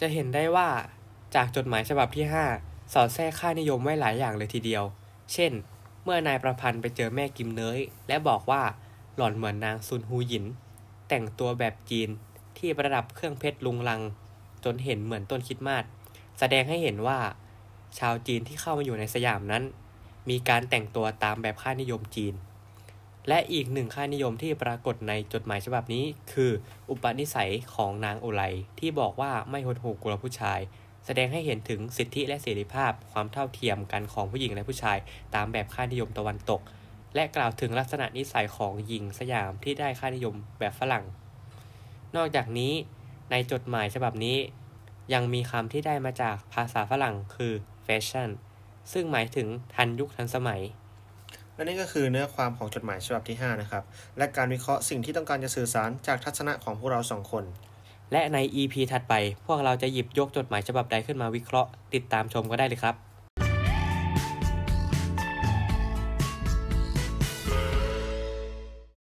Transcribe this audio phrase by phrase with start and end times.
[0.00, 0.68] จะเห็นได้ว่า
[1.34, 2.24] จากจดหมายฉบับที่
[2.58, 4.84] 5 สอดแทรกค่านิยมไว้หลายอย่างเลยทีเดียว
[5.32, 5.52] เช่น
[6.04, 7.78] เมื่อนายประพันธ์ไปเจอแม่กิมเนย
[8.08, 8.62] และบอกว่า
[9.16, 10.44] หล่อนเหมือนนางซุนฮูหยิน
[11.08, 12.08] แต่งตัวแบบจีน
[12.58, 14.00] ที่ประดับเครื่องเพชรลุงลัง
[14.64, 15.84] จนเห็นเหมือนต้นคิดมาส
[16.38, 17.18] แสดงให้เห็นว่า
[17.98, 19.62] ชาวจีนที่เข้ามาอยู่ในสยามนั้น
[20.28, 22.34] มีการแต่งตัวตามแบบค่านิยมจีน
[23.28, 26.50] และอีกหนึ่งค่านิยมที่ปรากฏในจดหมายฉบับนี้ คือ
[26.90, 28.42] อุปนิสัยของนางโอไล
[28.80, 30.60] ที่บอกว่าไม่หดหู่กลัวผู้ชาย
[31.06, 34.98] แสดงให้เห็นถึงสิทธิและเสรีภาพ ความเท่าเทียมกันของผู้หญิงและผู้ชาย
[35.34, 36.60] ตามแบบค่านิยมตะวันตก
[37.14, 41.04] และกล่าวถึงลักษณะนิสัยของหญิงสยามที่ได้ค่านิยมแบบฝรั่ง
[42.16, 42.72] นอกจากนี้
[43.30, 44.36] ในจดหมายฉบับนี้
[45.12, 47.52] ยังมีคำที่ได้มาจากภาษาฝรั่งคือ
[47.84, 48.28] แฟชั่น
[48.92, 50.62] ซึ่งหมายถึงทันยุคทันสมัย
[51.56, 53.84] และนี่ก็คือเนื้อความของจดหมายฉบับที่ 5 นะครับ
[54.18, 57.44] และการวิเคราะห์สิ่งที่ต้องการจะสื่อสารจากทัศนะของพวกเราสองคน
[58.12, 59.14] และใน EP ถัดไป
[59.46, 62.94] พวกเราจะหยิบยกจดหมายฉบับใดขึ้นมาวิเคราะห์ ติดตามชมก็ได้เลยครับ